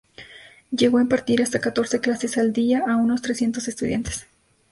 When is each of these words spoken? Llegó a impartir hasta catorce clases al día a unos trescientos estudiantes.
Llegó 0.71 0.97
a 0.97 1.03
impartir 1.03 1.43
hasta 1.43 1.59
catorce 1.59 1.99
clases 1.99 2.39
al 2.39 2.53
día 2.53 2.83
a 2.87 2.95
unos 2.95 3.21
trescientos 3.21 3.67
estudiantes. 3.67 4.25